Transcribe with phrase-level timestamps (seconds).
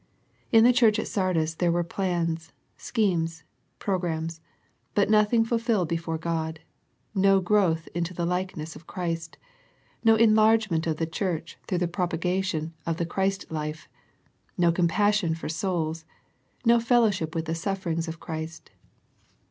[0.51, 3.43] In the church at Sardis there were plans, schemes,
[3.77, 4.41] programmes,
[4.95, 6.59] but nothing fulfilled be ^ fore God,
[7.13, 9.37] no growth into the likeness of Christ,
[10.03, 13.87] no enlargement of the church through the prop agation of the Christ life,
[14.57, 16.03] no compassion for souls,
[16.65, 18.71] no fellowship with the sufiferings of ^ Christ.